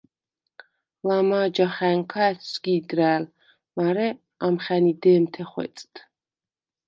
[1.07, 3.23] ლამა̄ჯახა̈ნქა ა̈თვსგი̄დრა̄̈ლ,
[3.75, 4.07] მარე
[4.45, 5.93] ამხა̈ნი დე̄მთე ხვეწდ.